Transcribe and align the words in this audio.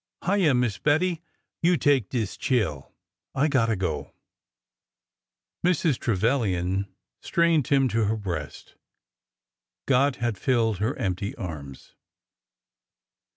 "Hyeah, 0.23 0.55
Miss 0.55 0.79
Bettie, 0.79 1.21
you 1.61 1.77
take 1.77 2.09
dis 2.09 2.35
chile. 2.35 2.85
I 3.35 3.47
got 3.47 3.67
to 3.67 3.75
go!" 3.75 4.11
Mrs. 5.63 5.99
Trevilian 5.99 6.87
strained 7.21 7.67
him 7.67 7.87
to 7.89 8.05
her 8.05 8.17
breast. 8.17 8.73
God 9.85 10.15
had 10.15 10.39
filled 10.39 10.79
her 10.79 10.97
empty 10.97 11.35
arms 11.35 11.93